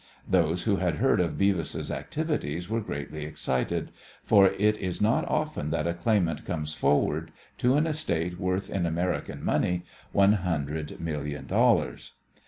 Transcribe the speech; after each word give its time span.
Those 0.27 0.63
who 0.63 0.77
had 0.77 0.95
heard 0.95 1.19
of 1.19 1.37
Beavis' 1.37 1.91
activities 1.91 2.67
were 2.67 2.81
greatly 2.81 3.23
excited, 3.23 3.91
for 4.23 4.47
it 4.47 4.75
is 4.79 4.99
not 4.99 5.27
often 5.27 5.69
that 5.69 5.85
a 5.85 5.93
claimant 5.93 6.43
comes 6.43 6.73
forward 6.73 7.31
to 7.59 7.75
an 7.75 7.85
estate 7.85 8.39
worth 8.39 8.67
in 8.67 8.87
American 8.87 9.45
money 9.45 9.83
one 10.11 10.33
hundred 10.33 10.99
million 10.99 11.45
dollars. 11.45 12.13